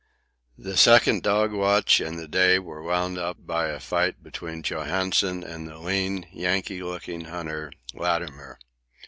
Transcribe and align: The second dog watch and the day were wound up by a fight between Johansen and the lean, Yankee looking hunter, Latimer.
The 0.57 0.77
second 0.77 1.21
dog 1.21 1.53
watch 1.53 1.99
and 1.99 2.17
the 2.17 2.27
day 2.27 2.57
were 2.57 2.81
wound 2.81 3.19
up 3.19 3.45
by 3.45 3.67
a 3.67 3.79
fight 3.79 4.23
between 4.23 4.63
Johansen 4.63 5.43
and 5.43 5.67
the 5.67 5.77
lean, 5.77 6.25
Yankee 6.33 6.81
looking 6.81 7.25
hunter, 7.25 7.71
Latimer. 7.93 8.57